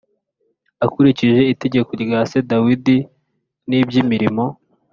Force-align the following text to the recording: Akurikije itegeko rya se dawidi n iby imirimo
Akurikije 0.85 1.41
itegeko 1.53 1.91
rya 2.03 2.19
se 2.31 2.37
dawidi 2.49 2.97
n 3.67 3.71
iby 3.79 3.93
imirimo 4.03 4.45